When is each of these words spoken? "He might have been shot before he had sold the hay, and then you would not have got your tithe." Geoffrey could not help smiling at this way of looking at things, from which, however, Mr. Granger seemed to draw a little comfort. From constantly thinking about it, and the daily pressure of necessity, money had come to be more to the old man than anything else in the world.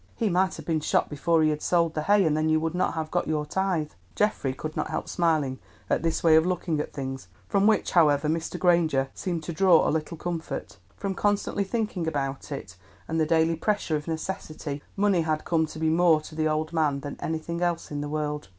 "He 0.15 0.29
might 0.29 0.55
have 0.55 0.65
been 0.65 0.79
shot 0.79 1.09
before 1.11 1.43
he 1.43 1.51
had 1.51 1.61
sold 1.61 1.93
the 1.93 2.01
hay, 2.01 2.25
and 2.25 2.35
then 2.35 2.49
you 2.49 2.59
would 2.59 2.73
not 2.73 2.95
have 2.95 3.11
got 3.11 3.27
your 3.27 3.45
tithe." 3.45 3.91
Geoffrey 4.15 4.51
could 4.51 4.75
not 4.75 4.89
help 4.89 5.07
smiling 5.07 5.59
at 5.91 6.01
this 6.01 6.23
way 6.23 6.35
of 6.35 6.43
looking 6.43 6.79
at 6.79 6.91
things, 6.91 7.27
from 7.47 7.67
which, 7.67 7.91
however, 7.91 8.27
Mr. 8.27 8.57
Granger 8.57 9.09
seemed 9.13 9.43
to 9.43 9.53
draw 9.53 9.87
a 9.87 9.91
little 9.93 10.17
comfort. 10.17 10.77
From 10.97 11.13
constantly 11.13 11.63
thinking 11.63 12.07
about 12.07 12.51
it, 12.51 12.77
and 13.07 13.19
the 13.19 13.27
daily 13.27 13.55
pressure 13.55 13.95
of 13.95 14.07
necessity, 14.07 14.81
money 14.95 15.21
had 15.21 15.45
come 15.45 15.67
to 15.67 15.77
be 15.77 15.89
more 15.91 16.19
to 16.21 16.33
the 16.33 16.47
old 16.47 16.73
man 16.73 17.01
than 17.01 17.15
anything 17.19 17.61
else 17.61 17.91
in 17.91 18.01
the 18.01 18.09
world. 18.09 18.47